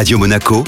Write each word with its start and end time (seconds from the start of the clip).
Radio 0.00 0.16
Monaco, 0.16 0.64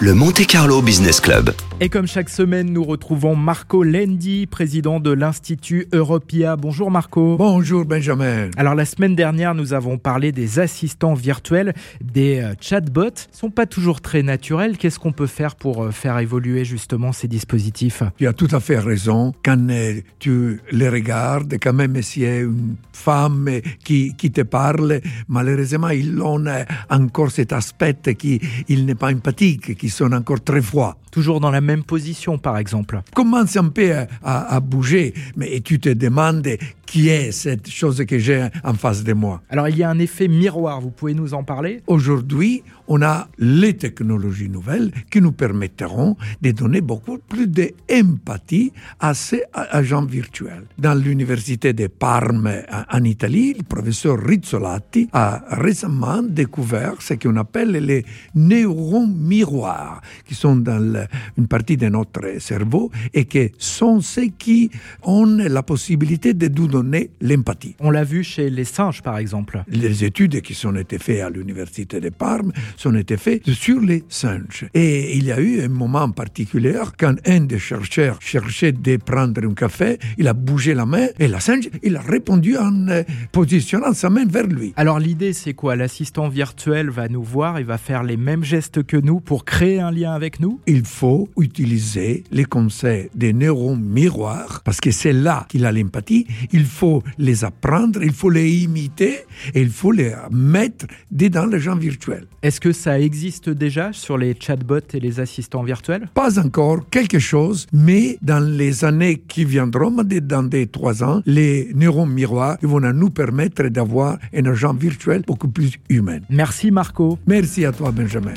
le 0.00 0.12
Monte 0.12 0.44
Carlo 0.44 0.82
Business 0.82 1.20
Club. 1.20 1.54
Et 1.80 1.88
comme 1.88 2.06
chaque 2.06 2.28
semaine, 2.28 2.70
nous 2.70 2.84
retrouvons 2.84 3.34
Marco 3.34 3.82
Lendi, 3.82 4.46
président 4.46 5.00
de 5.00 5.10
l'Institut 5.10 5.88
Europia. 5.92 6.54
Bonjour 6.54 6.88
Marco. 6.88 7.36
Bonjour 7.36 7.84
Benjamin. 7.84 8.48
Alors 8.56 8.76
la 8.76 8.84
semaine 8.84 9.16
dernière, 9.16 9.56
nous 9.56 9.72
avons 9.72 9.98
parlé 9.98 10.30
des 10.30 10.60
assistants 10.60 11.14
virtuels, 11.14 11.74
des 12.00 12.38
euh, 12.38 12.54
chatbots. 12.60 13.26
Ils 13.32 13.36
sont 13.36 13.50
pas 13.50 13.66
toujours 13.66 14.00
très 14.00 14.22
naturels. 14.22 14.78
Qu'est-ce 14.78 15.00
qu'on 15.00 15.10
peut 15.10 15.26
faire 15.26 15.56
pour 15.56 15.82
euh, 15.82 15.90
faire 15.90 16.16
évoluer 16.20 16.64
justement 16.64 17.10
ces 17.10 17.26
dispositifs? 17.26 18.04
Tu 18.18 18.28
as 18.28 18.32
tout 18.32 18.48
à 18.52 18.60
fait 18.60 18.78
raison. 18.78 19.32
Quand 19.44 19.68
euh, 19.68 20.00
tu 20.20 20.60
les 20.70 20.88
regardes, 20.88 21.54
quand 21.60 21.74
même 21.74 22.00
si 22.02 22.20
c'est 22.20 22.42
une 22.42 22.76
femme 22.92 23.50
qui, 23.84 24.14
qui 24.14 24.30
te 24.30 24.42
parle, 24.42 25.00
malheureusement, 25.26 25.88
ils 25.88 26.22
ont 26.22 26.44
encore 26.88 27.32
cet 27.32 27.52
aspect 27.52 28.14
qui 28.16 28.40
il 28.68 28.86
n'est 28.86 28.94
pas 28.94 29.12
empathique, 29.12 29.76
qui 29.76 29.88
sont 29.88 30.12
encore 30.12 30.40
très 30.40 30.62
froids. 30.62 30.96
Toujours 31.10 31.40
dans 31.40 31.50
la 31.50 31.60
même 31.64 31.82
position, 31.82 32.38
par 32.38 32.58
exemple. 32.58 33.00
Commence 33.14 33.56
un 33.56 33.68
peu 33.68 33.92
à, 33.92 34.06
à 34.54 34.60
bouger, 34.60 35.14
mais 35.36 35.60
tu 35.60 35.80
te 35.80 35.88
demandes 35.88 36.46
qui 36.94 37.08
est 37.08 37.32
cette 37.32 37.68
chose 37.68 38.04
que 38.06 38.20
j'ai 38.20 38.46
en 38.62 38.74
face 38.74 39.02
de 39.02 39.12
moi. 39.14 39.42
Alors 39.50 39.68
il 39.68 39.76
y 39.76 39.82
a 39.82 39.90
un 39.90 39.98
effet 39.98 40.28
miroir, 40.28 40.80
vous 40.80 40.92
pouvez 40.92 41.12
nous 41.12 41.34
en 41.34 41.42
parler? 41.42 41.82
Aujourd'hui, 41.88 42.62
on 42.86 43.02
a 43.02 43.26
les 43.36 43.76
technologies 43.76 44.48
nouvelles 44.48 44.92
qui 45.10 45.20
nous 45.20 45.32
permettront 45.32 46.16
de 46.40 46.52
donner 46.52 46.80
beaucoup 46.80 47.18
plus 47.18 47.48
d'empathie 47.48 48.72
à 49.00 49.12
ces 49.12 49.42
agents 49.52 50.04
virtuels. 50.04 50.66
Dans 50.78 50.94
l'université 50.94 51.72
de 51.72 51.88
Parme 51.88 52.62
en 52.88 53.02
Italie, 53.02 53.54
le 53.54 53.64
professeur 53.64 54.16
Rizzolatti 54.16 55.08
a 55.12 55.42
récemment 55.48 56.22
découvert 56.22 56.94
ce 57.00 57.14
qu'on 57.14 57.34
appelle 57.38 57.72
les 57.72 58.04
neurones 58.36 59.16
miroirs, 59.16 60.00
qui 60.28 60.36
sont 60.36 60.54
dans 60.54 61.08
une 61.36 61.48
partie 61.48 61.76
de 61.76 61.88
notre 61.88 62.38
cerveau 62.38 62.92
et 63.12 63.24
qui 63.24 63.50
sont 63.58 64.00
ceux 64.00 64.28
qui 64.38 64.70
ont 65.02 65.26
la 65.26 65.64
possibilité 65.64 66.34
de 66.34 66.46
nous 66.46 66.68
donner 66.68 66.83
l'empathie. 67.20 67.76
On 67.80 67.90
l'a 67.90 68.04
vu 68.04 68.22
chez 68.24 68.50
les 68.50 68.64
singes, 68.64 69.02
par 69.02 69.18
exemple. 69.18 69.62
Les 69.68 70.04
études 70.04 70.40
qui 70.42 70.54
sont 70.54 70.74
été 70.76 70.98
faites 70.98 71.22
à 71.22 71.30
l'université 71.30 72.00
de 72.00 72.08
Parme 72.10 72.52
sont 72.76 72.94
été 72.94 73.16
faites 73.16 73.48
sur 73.50 73.80
les 73.80 74.04
singes. 74.08 74.66
Et 74.74 75.16
il 75.16 75.24
y 75.24 75.32
a 75.32 75.40
eu 75.40 75.62
un 75.62 75.68
moment 75.68 76.10
particulier 76.10 76.80
quand 76.98 77.14
un 77.26 77.40
des 77.40 77.58
chercheurs 77.58 78.20
cherchait 78.20 78.72
de 78.72 78.96
prendre 78.96 79.44
un 79.44 79.54
café, 79.54 79.98
il 80.18 80.28
a 80.28 80.32
bougé 80.32 80.74
la 80.74 80.86
main 80.86 81.06
et 81.18 81.28
la 81.28 81.40
singe, 81.40 81.68
il 81.82 81.96
a 81.96 82.00
répondu 82.00 82.56
en 82.56 82.88
euh, 82.88 83.02
positionnant 83.32 83.92
sa 83.92 84.10
main 84.10 84.24
vers 84.26 84.46
lui. 84.46 84.72
Alors 84.76 84.98
l'idée, 84.98 85.32
c'est 85.32 85.54
quoi? 85.54 85.76
L'assistant 85.76 86.28
virtuel 86.28 86.90
va 86.90 87.08
nous 87.08 87.22
voir, 87.22 87.60
il 87.60 87.66
va 87.66 87.78
faire 87.78 88.02
les 88.02 88.16
mêmes 88.16 88.44
gestes 88.44 88.82
que 88.82 88.96
nous 88.96 89.20
pour 89.20 89.44
créer 89.44 89.80
un 89.80 89.90
lien 89.90 90.12
avec 90.12 90.40
nous? 90.40 90.60
Il 90.66 90.84
faut 90.84 91.28
utiliser 91.38 92.24
les 92.30 92.44
conseils 92.44 93.08
des 93.14 93.32
neurones 93.32 93.82
miroirs 93.82 94.62
parce 94.64 94.80
que 94.80 94.90
c'est 94.90 95.12
là 95.12 95.46
qu'il 95.48 95.66
a 95.66 95.72
l'empathie. 95.72 96.26
Il 96.52 96.63
faut 96.64 97.02
les 97.18 97.44
apprendre, 97.44 98.02
il 98.02 98.12
faut 98.12 98.30
les 98.30 98.48
imiter 98.48 99.18
et 99.54 99.60
il 99.60 99.70
faut 99.70 99.92
les 99.92 100.14
mettre 100.30 100.86
dedans 101.10 101.46
les 101.46 101.60
gens 101.60 101.76
virtuels. 101.76 102.26
Est-ce 102.42 102.60
que 102.60 102.72
ça 102.72 103.00
existe 103.00 103.48
déjà 103.48 103.92
sur 103.92 104.18
les 104.18 104.36
chatbots 104.38 104.92
et 104.92 105.00
les 105.00 105.20
assistants 105.20 105.62
virtuels? 105.62 106.08
Pas 106.14 106.38
encore 106.38 106.88
quelque 106.90 107.18
chose, 107.18 107.66
mais 107.72 108.18
dans 108.22 108.44
les 108.44 108.84
années 108.84 109.18
qui 109.26 109.44
viendront, 109.44 109.90
dans 109.90 110.42
des 110.42 110.66
trois 110.66 111.02
ans, 111.02 111.22
les 111.26 111.70
neurones 111.74 112.12
miroirs 112.12 112.58
vont 112.62 112.80
nous 112.80 113.10
permettre 113.10 113.64
d'avoir 113.64 114.18
un 114.34 114.46
agent 114.46 114.74
virtuel 114.74 115.22
beaucoup 115.26 115.48
plus 115.48 115.72
humain. 115.88 116.18
Merci 116.30 116.70
Marco. 116.70 117.18
Merci 117.26 117.64
à 117.64 117.72
toi 117.72 117.90
Benjamin. 117.90 118.34